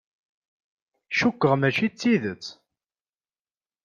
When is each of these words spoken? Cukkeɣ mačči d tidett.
Cukkeɣ 1.17 1.53
mačči 1.57 1.87
d 1.91 1.93
tidett. 1.99 2.45